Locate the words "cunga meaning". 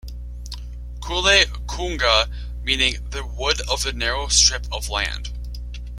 1.67-3.07